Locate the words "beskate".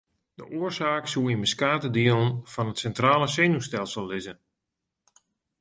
1.45-1.89